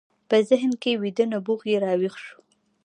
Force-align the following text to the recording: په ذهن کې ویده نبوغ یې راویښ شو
په 0.29 0.37
ذهن 0.49 0.71
کې 0.81 0.91
ویده 1.01 1.25
نبوغ 1.31 1.61
یې 1.71 1.77
راویښ 1.83 2.15
شو 2.25 2.37